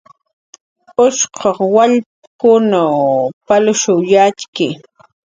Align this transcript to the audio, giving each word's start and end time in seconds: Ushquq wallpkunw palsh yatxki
Ushquq 1.05 1.39
wallpkunw 1.75 2.77
palsh 3.47 3.85
yatxki 4.13 4.67